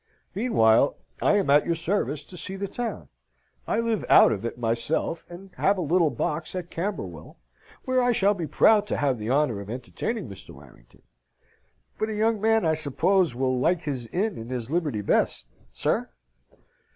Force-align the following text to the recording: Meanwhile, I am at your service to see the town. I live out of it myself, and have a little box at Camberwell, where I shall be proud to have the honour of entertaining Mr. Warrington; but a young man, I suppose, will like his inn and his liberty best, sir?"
Meanwhile, 0.33 0.97
I 1.21 1.35
am 1.37 1.51
at 1.51 1.63
your 1.67 1.75
service 1.75 2.23
to 2.23 2.35
see 2.35 2.55
the 2.55 2.67
town. 2.67 3.09
I 3.67 3.79
live 3.79 4.03
out 4.09 4.31
of 4.31 4.43
it 4.43 4.57
myself, 4.57 5.27
and 5.29 5.51
have 5.57 5.77
a 5.77 5.81
little 5.81 6.09
box 6.09 6.55
at 6.55 6.71
Camberwell, 6.71 7.37
where 7.85 8.01
I 8.01 8.11
shall 8.11 8.33
be 8.33 8.47
proud 8.47 8.87
to 8.87 8.97
have 8.97 9.19
the 9.19 9.29
honour 9.29 9.59
of 9.59 9.69
entertaining 9.69 10.27
Mr. 10.27 10.55
Warrington; 10.55 11.03
but 11.99 12.09
a 12.09 12.15
young 12.15 12.41
man, 12.41 12.65
I 12.65 12.73
suppose, 12.73 13.35
will 13.35 13.59
like 13.59 13.83
his 13.83 14.07
inn 14.07 14.39
and 14.39 14.49
his 14.49 14.71
liberty 14.71 15.01
best, 15.01 15.45
sir?" 15.71 16.09